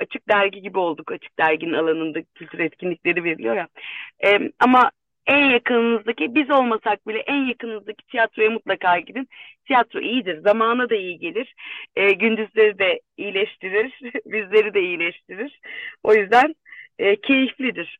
açık 0.00 0.28
dergi 0.28 0.62
gibi 0.62 0.78
olduk. 0.78 1.12
Açık 1.12 1.38
derginin 1.38 1.72
alanında 1.72 2.22
kültür 2.34 2.58
etkinlikleri 2.58 3.24
veriliyor 3.24 3.56
ya. 3.56 3.68
E, 4.24 4.38
ama 4.58 4.90
en 5.28 5.50
yakınınızdaki 5.50 6.34
biz 6.34 6.50
olmasak 6.50 7.08
bile 7.08 7.18
en 7.18 7.44
yakınınızdaki 7.44 8.06
tiyatroya 8.06 8.50
mutlaka 8.50 8.98
gidin. 8.98 9.28
Tiyatro 9.66 10.00
iyidir. 10.00 10.38
Zamana 10.42 10.90
da 10.90 10.94
iyi 10.94 11.18
gelir. 11.18 11.54
E, 11.96 12.12
gündüzleri 12.12 12.78
de 12.78 13.00
iyileştirir. 13.16 14.00
Bizleri 14.26 14.74
de 14.74 14.80
iyileştirir. 14.80 15.60
O 16.02 16.14
yüzden 16.14 16.54
e, 16.98 17.16
keyiflidir. 17.16 17.98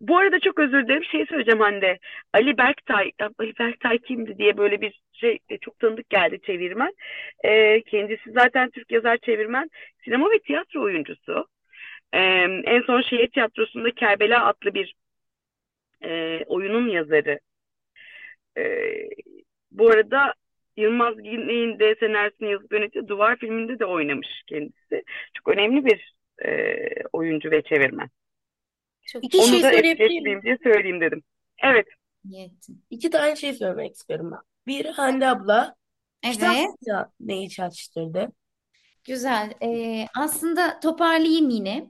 Bu 0.00 0.18
arada 0.18 0.40
çok 0.40 0.58
özür 0.58 0.84
dilerim. 0.84 1.04
Şey 1.04 1.26
söyleyeceğim 1.26 1.60
Hande. 1.60 1.98
Ali 2.34 2.58
Berktay, 2.58 3.12
Ali 3.38 3.58
Berktay 3.58 3.98
kimdi 3.98 4.38
diye 4.38 4.56
böyle 4.56 4.80
bir 4.80 5.00
şey 5.12 5.38
e, 5.48 5.58
çok 5.58 5.78
tanıdık 5.78 6.10
geldi 6.10 6.40
çevirmen. 6.46 6.92
E, 7.44 7.82
kendisi 7.82 8.30
zaten 8.30 8.70
Türk 8.70 8.90
yazar 8.90 9.16
çevirmen, 9.16 9.70
sinema 10.04 10.30
ve 10.30 10.38
tiyatro 10.38 10.82
oyuncusu. 10.82 11.46
E, 12.12 12.20
en 12.64 12.82
son 12.82 13.02
şehir 13.02 13.28
tiyatrosunda 13.28 13.90
Kerbela 13.90 14.46
adlı 14.46 14.74
bir 14.74 14.94
e, 16.04 16.44
oyunun 16.44 16.88
yazarı. 16.88 17.40
E, 18.58 18.62
bu 19.70 19.90
arada 19.90 20.34
Yılmaz 20.76 21.16
Güney'in 21.16 21.78
de 21.78 21.94
senaryosunu 22.00 22.50
yazıp 22.50 22.72
yönettiği 22.72 23.08
Duvar 23.08 23.36
filminde 23.36 23.78
de 23.78 23.84
oynamış 23.84 24.28
kendisi. 24.46 25.04
Çok 25.34 25.48
önemli 25.48 25.84
bir 25.84 26.14
e, 26.44 26.76
oyuncu 27.12 27.50
ve 27.50 27.62
çevirmen. 27.62 28.10
Çok 29.06 29.24
İki 29.24 29.38
Onu 29.38 29.46
şey 29.46 29.62
da 29.62 29.72
ekletmeyeyim 29.72 30.42
diye 30.42 30.58
söyleyeyim 30.62 31.00
dedim. 31.00 31.22
Evet. 31.62 31.86
iyi 32.24 32.44
ettin. 32.44 32.84
İki 32.90 33.10
tane 33.10 33.36
şey 33.36 33.52
söylemek 33.52 33.94
istiyorum 33.94 34.30
ben. 34.32 34.40
Bir 34.66 34.84
Hande 34.84 35.28
abla. 35.28 35.74
Evet. 36.24 37.10
neyi 37.20 37.48
çağrıştırdı? 37.48 38.32
Güzel. 39.04 39.52
Ee, 39.62 40.06
aslında 40.16 40.80
toparlayayım 40.80 41.50
yine. 41.50 41.86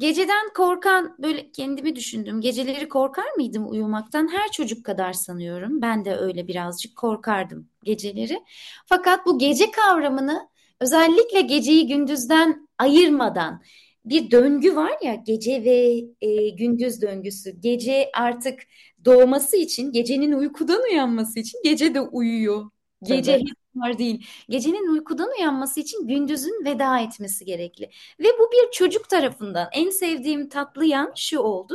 Geceden 0.00 0.52
korkan 0.56 1.16
böyle 1.18 1.52
kendimi 1.52 1.96
düşündüm. 1.96 2.40
Geceleri 2.40 2.88
korkar 2.88 3.30
mıydım 3.36 3.70
uyumaktan? 3.70 4.28
Her 4.32 4.52
çocuk 4.52 4.84
kadar 4.84 5.12
sanıyorum. 5.12 5.82
Ben 5.82 6.04
de 6.04 6.16
öyle 6.16 6.48
birazcık 6.48 6.96
korkardım 6.96 7.68
geceleri. 7.84 8.40
Fakat 8.86 9.26
bu 9.26 9.38
gece 9.38 9.70
kavramını 9.70 10.48
özellikle 10.80 11.40
geceyi 11.40 11.86
gündüzden 11.86 12.68
ayırmadan 12.78 13.62
bir 14.04 14.30
döngü 14.30 14.76
var 14.76 14.92
ya 15.02 15.14
gece 15.14 15.64
ve 15.64 16.04
e, 16.20 16.48
gündüz 16.48 17.02
döngüsü. 17.02 17.50
Gece 17.60 18.10
artık 18.14 18.60
doğması 19.04 19.56
için, 19.56 19.92
gecenin 19.92 20.32
uykudan 20.32 20.82
uyanması 20.82 21.40
için 21.40 21.60
gece 21.64 21.94
de 21.94 22.00
uyuyor. 22.00 22.70
Gece 23.02 23.32
Evet. 23.32 23.42
Var 23.74 23.98
değil. 23.98 24.26
Gecenin 24.48 24.88
uykudan 24.92 25.30
uyanması 25.38 25.80
için 25.80 26.06
gündüzün 26.08 26.64
veda 26.64 26.98
etmesi 26.98 27.44
gerekli. 27.44 27.90
Ve 28.20 28.28
bu 28.38 28.50
bir 28.52 28.70
çocuk 28.72 29.08
tarafından 29.08 29.68
en 29.72 29.90
sevdiğim 29.90 30.48
tatlı 30.48 30.84
yan 30.84 31.12
şu 31.16 31.38
oldu. 31.40 31.74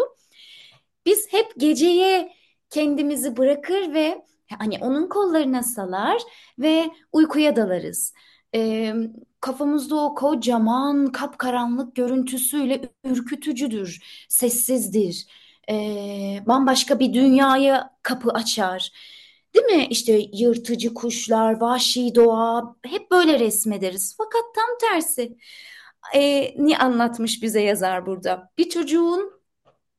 Biz 1.05 1.34
hep 1.34 1.53
geceye 1.58 2.34
kendimizi 2.69 3.38
bırakır 3.38 3.93
ve 3.93 4.25
hani 4.60 4.77
onun 4.81 5.08
kollarına 5.10 5.63
salar 5.63 6.21
ve 6.60 6.91
uykuya 7.12 7.55
dalarız. 7.55 8.13
Ee, 8.55 8.93
kafamızda 9.41 9.95
o 9.95 10.15
kocaman 10.15 11.12
kapkaranlık 11.12 11.95
görüntüsüyle 11.95 12.81
ürkütücüdür, 13.03 14.03
sessizdir. 14.29 15.25
Ee, 15.69 16.39
bambaşka 16.47 16.99
bir 16.99 17.13
dünyaya 17.13 17.97
kapı 18.03 18.29
açar. 18.31 18.91
Değil 19.56 19.65
mi? 19.65 19.88
İşte 19.89 20.22
yırtıcı 20.34 20.94
kuşlar, 20.94 21.62
vahşi 21.62 22.15
doğa 22.15 22.76
hep 22.86 23.12
böyle 23.12 23.39
resmederiz. 23.39 24.15
Fakat 24.18 24.44
tam 24.56 24.89
tersi. 24.89 25.38
Ee, 26.15 26.54
ni 26.58 26.78
anlatmış 26.78 27.44
bize 27.44 27.62
yazar 27.62 28.06
burada. 28.06 28.52
Bir 28.58 28.70
çocuğun 28.70 29.32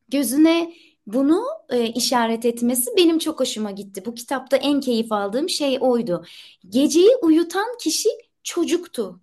gözüne 0.09 0.75
bunu 1.07 1.45
e, 1.71 1.87
işaret 1.87 2.45
etmesi 2.45 2.90
benim 2.97 3.19
çok 3.19 3.40
hoşuma 3.40 3.71
gitti. 3.71 4.05
Bu 4.07 4.14
kitapta 4.14 4.57
en 4.57 4.81
keyif 4.81 5.12
aldığım 5.12 5.49
şey 5.49 5.79
oydu. 5.81 6.25
Geceyi 6.69 7.16
uyutan 7.23 7.77
kişi 7.81 8.09
çocuktu. 8.42 9.21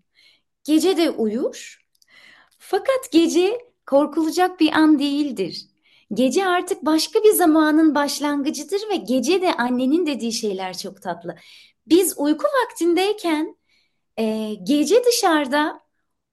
Gece 0.63 0.97
de 0.97 1.09
uyur. 1.09 1.79
Fakat 2.59 3.11
gece 3.11 3.57
korkulacak 3.87 4.59
bir 4.59 4.71
an 4.73 4.99
değildir. 4.99 5.72
Gece 6.13 6.45
artık 6.47 6.85
başka 6.85 7.23
bir 7.23 7.31
zamanın 7.31 7.95
başlangıcıdır 7.95 8.81
ve 8.89 8.95
gece 8.95 9.41
de 9.41 9.53
annenin 9.53 10.05
dediği 10.05 10.33
şeyler 10.33 10.77
çok 10.77 11.01
tatlı. 11.01 11.35
Biz 11.87 12.13
uyku 12.17 12.47
vaktindeyken 12.63 13.57
e, 14.17 14.53
gece 14.63 15.03
dışarıda 15.05 15.79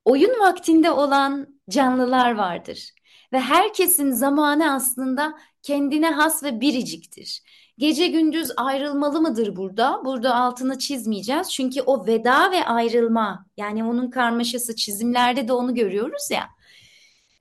oyun 0.05 0.41
vaktinde 0.41 0.91
olan 0.91 1.61
canlılar 1.71 2.35
vardır. 2.35 2.91
Ve 3.33 3.41
herkesin 3.41 4.11
zamanı 4.13 4.75
aslında 4.75 5.39
kendine 5.63 6.11
has 6.11 6.43
ve 6.45 6.61
biriciktir. 6.61 7.43
Gece 7.79 8.07
gündüz 8.07 8.51
ayrılmalı 8.57 9.21
mıdır 9.21 9.57
burada? 9.57 10.05
Burada 10.05 10.35
altını 10.35 10.79
çizmeyeceğiz. 10.79 11.53
Çünkü 11.53 11.83
o 11.83 12.07
veda 12.07 12.51
ve 12.53 12.65
ayrılma 12.65 13.47
yani 13.57 13.85
onun 13.85 14.11
karmaşası 14.11 14.77
çizimlerde 14.77 15.49
de 15.49 15.53
onu 15.53 15.75
görüyoruz 15.75 16.31
ya. 16.31 16.49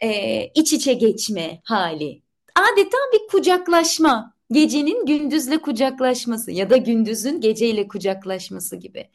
E, 0.03 0.45
iç 0.55 0.73
içe 0.73 0.93
geçme 0.93 1.61
hali. 1.63 2.21
Adeta 2.55 2.97
bir 3.13 3.27
kucaklaşma. 3.31 4.33
Gecenin 4.51 5.05
gündüzle 5.05 5.57
kucaklaşması 5.57 6.51
ya 6.51 6.69
da 6.69 6.77
gündüzün 6.77 7.41
geceyle 7.41 7.87
kucaklaşması 7.87 8.75
gibi. 8.75 9.09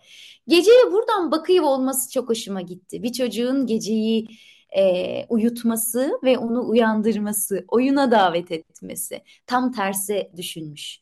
Geceye 0.49 0.93
buradan 0.93 1.31
bakıyor 1.31 1.65
olması 1.65 2.11
çok 2.11 2.29
hoşuma 2.29 2.61
gitti. 2.61 3.03
Bir 3.03 3.13
çocuğun 3.13 3.67
geceyi 3.67 4.29
e, 4.77 5.27
uyutması 5.29 6.11
ve 6.25 6.39
onu 6.39 6.69
uyandırması, 6.69 7.65
oyuna 7.69 8.11
davet 8.11 8.53
etmesi. 8.53 9.23
Tam 9.47 9.73
tersi 9.73 10.31
düşünmüş. 10.37 11.01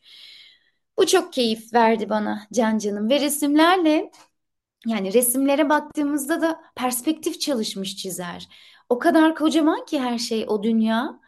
Bu 0.97 1.05
çok 1.05 1.33
keyif 1.33 1.73
verdi 1.73 2.09
bana 2.09 2.47
Can 2.53 2.77
Canım 2.77 3.09
ve 3.09 3.19
resimlerle 3.19 4.11
yani 4.87 5.13
resimlere 5.13 5.69
baktığımızda 5.69 6.41
da 6.41 6.61
perspektif 6.75 7.41
çalışmış 7.41 7.95
çizer. 7.95 8.47
O 8.89 8.99
kadar 8.99 9.35
kocaman 9.35 9.85
ki 9.85 9.99
her 9.99 10.17
şey 10.17 10.45
o 10.47 10.63
dünya. 10.63 11.19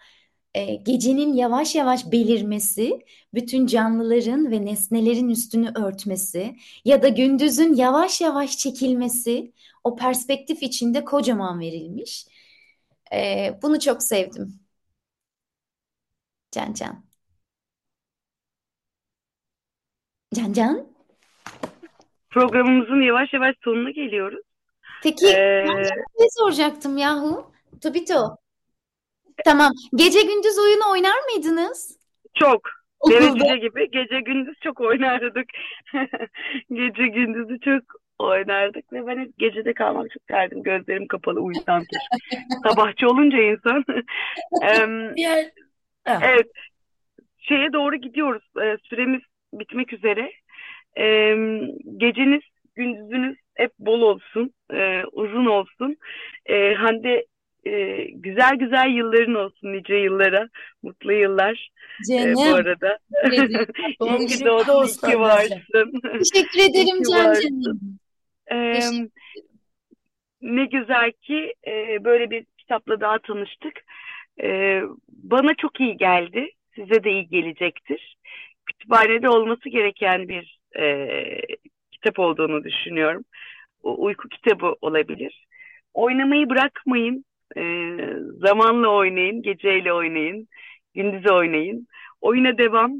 E, 0.55 0.75
gecenin 0.75 1.33
yavaş 1.33 1.75
yavaş 1.75 2.11
belirmesi, 2.11 2.99
bütün 3.33 3.65
canlıların 3.67 4.51
ve 4.51 4.65
nesnelerin 4.65 5.29
üstünü 5.29 5.71
örtmesi 5.75 6.55
ya 6.85 7.01
da 7.03 7.07
gündüzün 7.07 7.75
yavaş 7.75 8.21
yavaş 8.21 8.57
çekilmesi 8.57 9.53
o 9.83 9.95
perspektif 9.95 10.63
içinde 10.63 11.05
kocaman 11.05 11.59
verilmiş. 11.59 12.27
E, 13.13 13.51
bunu 13.63 13.79
çok 13.79 14.03
sevdim. 14.03 14.59
Can 16.51 16.73
Can. 16.73 17.05
Can 20.35 20.53
Can. 20.53 20.87
Programımızın 22.29 23.01
yavaş 23.01 23.33
yavaş 23.33 23.55
sonuna 23.63 23.91
geliyoruz. 23.91 24.54
Peki 25.05 25.27
Ee, 25.27 25.65
ben 25.67 25.83
şey 25.83 26.27
soracaktım 26.29 26.97
yahu. 26.97 27.51
Tobito. 27.83 28.37
Tamam. 29.45 29.71
Gece 29.95 30.21
gündüz 30.21 30.59
oyunu 30.59 30.91
oynar 30.91 31.23
mıydınız? 31.33 31.97
çok. 32.35 32.61
Cüce 33.09 33.57
gibi 33.57 33.91
gece 33.91 34.19
gündüz 34.19 34.55
çok 34.63 34.81
oynardık. 34.81 35.45
Gece 36.73 37.07
gündüzü 37.07 37.59
çok 37.59 37.83
oynardık 38.19 38.93
ve 38.93 39.07
ben 39.07 39.17
hep 39.17 39.37
gecede 39.37 39.73
kalmak 39.73 40.11
çok 40.11 40.21
isterdim. 40.21 40.63
Gözlerim 40.63 41.07
kapalı 41.07 41.39
uyusam 41.39 41.83
keşke. 41.83 42.45
Sabahçı 42.69 43.07
olunca 43.07 43.37
insan. 43.37 43.83
Diğer 45.15 45.51
Ha, 46.05 46.19
Evet, 46.23 46.51
şeye 47.37 47.73
doğru 47.73 47.95
gidiyoruz. 47.95 48.43
Ee, 48.61 48.77
süremiz 48.83 49.21
bitmek 49.53 49.93
üzere. 49.93 50.31
Geceniz, 51.97 52.41
gündüzünüz 52.75 53.37
hep 53.55 53.71
bol 53.79 54.01
olsun, 54.01 54.53
ee, 54.73 55.03
uzun 55.11 55.45
olsun. 55.45 55.97
Ee, 56.45 56.73
Hande 56.73 57.25
e, 57.65 58.03
güzel 58.11 58.55
güzel 58.55 58.89
yılların 58.89 59.35
olsun 59.35 59.73
nice 59.73 59.95
yıllara, 59.95 60.49
mutlu 60.83 61.13
yıllar 61.13 61.71
bu 62.09 62.13
Canım. 62.13 62.53
arada. 62.53 62.97
Teşekkür 63.23 63.49
ederim. 63.49 63.67
Doğum 63.99 64.21
İyi 64.21 64.27
ki 64.27 64.45
doğdun, 64.45 64.87
iyi 64.87 65.11
ki 65.11 65.19
varsın. 65.19 65.61
Teşekkür 66.01 66.59
ederim 66.59 67.03
ki 67.03 67.11
Can 67.11 67.25
varsın. 67.25 67.61
Canım. 67.61 67.99
Teşekkür 68.73 69.09
ne 70.45 70.65
güzel 70.65 71.11
ki 71.11 71.53
e, 71.67 72.03
böyle 72.03 72.29
bir 72.29 72.45
kitapla 72.57 72.99
daha 72.99 73.19
tanıştık. 73.19 73.83
Ee, 74.41 74.81
bana 75.09 75.53
çok 75.55 75.79
iyi 75.79 75.97
geldi. 75.97 76.49
Size 76.75 77.03
de 77.03 77.11
iyi 77.11 77.27
gelecektir. 77.27 78.17
Kütüphanede 78.65 79.29
olması 79.29 79.69
gereken 79.69 80.27
bir 80.27 80.59
e, 80.79 80.85
kitap 82.05 82.19
olduğunu 82.19 82.63
düşünüyorum. 82.63 83.25
O, 83.83 84.03
uyku 84.05 84.29
kitabı 84.29 84.75
olabilir. 84.81 85.47
Oynamayı 85.93 86.49
bırakmayın. 86.49 87.25
Ee, 87.57 87.97
zamanla 88.47 88.87
oynayın, 88.87 89.41
geceyle 89.41 89.93
oynayın, 89.93 90.47
gündüz 90.93 91.31
oynayın. 91.31 91.87
Oyuna 92.21 92.57
devam, 92.57 92.91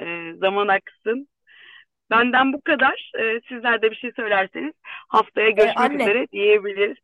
ee, 0.00 0.32
zaman 0.40 0.68
aksın. 0.68 1.28
Benden 2.10 2.52
bu 2.52 2.60
kadar. 2.60 3.12
Ee, 3.18 3.40
sizler 3.48 3.82
de 3.82 3.90
bir 3.90 3.96
şey 3.96 4.12
söylerseniz 4.16 4.72
haftaya 5.08 5.48
Ee, 5.48 5.50
görüşmek 5.50 5.90
anne, 5.90 6.02
üzere 6.02 6.26
diyebiliriz. 6.32 6.96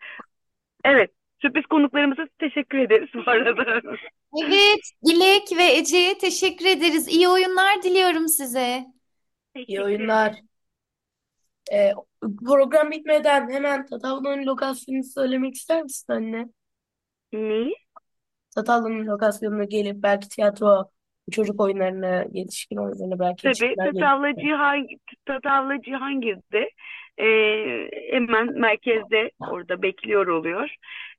Evet, 0.84 1.10
sürpriz 1.42 1.66
konuklarımıza 1.66 2.26
teşekkür 2.38 2.78
ederiz 2.78 3.08
bu 3.14 3.30
arada. 3.30 3.82
Evet, 4.44 4.92
Dilek 5.06 5.58
ve 5.58 5.78
Ece'ye 5.78 6.18
teşekkür 6.18 6.66
ederiz. 6.66 7.08
İyi 7.08 7.28
oyunlar 7.28 7.82
diliyorum 7.82 8.28
size. 8.28 8.84
iyi 9.54 9.82
oyunlar. 9.82 10.47
Ee, 11.72 11.92
program 12.46 12.90
bitmeden 12.90 13.50
hemen 13.50 13.86
Tatavla'nın 13.86 14.46
lokasyonunu 14.46 15.04
söylemek 15.04 15.54
ister 15.54 15.82
misin 15.82 16.12
anne? 16.12 16.48
Ne? 17.32 17.70
Tatavla'nın 18.54 19.06
lokasyonuna 19.06 19.64
gelip 19.64 20.02
belki 20.02 20.28
tiyatro, 20.28 20.90
çocuk 21.30 21.60
oyunlarını, 21.60 22.26
yetişkin 22.32 22.76
oyunlarını 22.76 23.18
belki 23.18 23.42
Tabii 23.42 23.48
yetişkinler 23.48 23.92
Tatavla 23.92 24.34
Cihang 24.34 24.86
Tatavla 25.26 25.82
Cihangir'de 25.82 26.70
ee, 27.20 27.90
hemen 28.10 28.58
merkezde 28.58 29.30
orada 29.40 29.82
bekliyor 29.82 30.26
oluyor. 30.26 30.74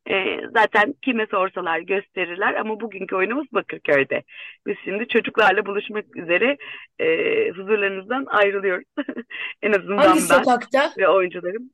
Ee, 0.10 0.40
zaten 0.54 0.94
kime 1.02 1.28
sorsalar 1.32 1.80
gösterirler 1.80 2.54
ama 2.54 2.80
bugünkü 2.80 3.16
oyunumuz 3.16 3.48
Bakırköy'de. 3.54 4.24
Biz 4.68 4.76
şimdi 4.84 5.08
çocuklarla 5.08 5.66
buluşmak 5.66 6.16
üzere 6.16 6.58
ee, 7.00 7.50
huzurlarınızdan 7.50 8.26
ayrılıyoruz. 8.26 8.86
En 9.62 9.72
azından 9.74 9.98
Hangi 9.98 10.20
ben 10.20 10.26
sokakta? 10.26 10.94
ve 10.98 11.08
oyuncularım. 11.08 11.70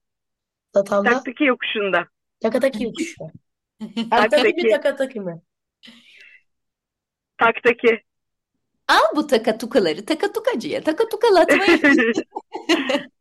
Tatavla? 0.74 1.10
Taktaki 1.10 1.44
yokuşunda. 1.44 2.08
Takataki 2.42 2.84
yokuşu. 2.84 3.16
Taktaki 4.10 4.44
mi 4.44 4.62
Taktaki. 4.62 4.70
takataki 4.70 5.20
mi? 5.20 5.42
Taktaki. 7.38 8.02
Al 8.88 9.16
bu 9.16 9.28
takatukaları 9.28 10.06
takatukacıya 10.06 10.84
takatukalatmayı. 10.84 11.80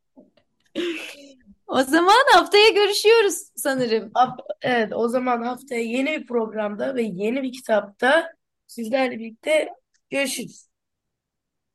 O 1.67 1.83
zaman 1.83 2.25
haftaya 2.33 2.69
görüşüyoruz 2.69 3.35
sanırım. 3.57 4.13
Evet, 4.63 4.93
o 4.95 5.09
zaman 5.09 5.43
haftaya 5.43 5.81
yeni 5.81 6.21
bir 6.21 6.27
programda 6.27 6.95
ve 6.95 7.03
yeni 7.03 7.43
bir 7.43 7.53
kitapta 7.53 8.33
sizlerle 8.67 9.19
birlikte 9.19 9.69
görüşürüz. 10.11 10.69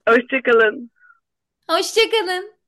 Hoşçakalın. 0.07 0.91
Hoşçakalın. 1.69 2.58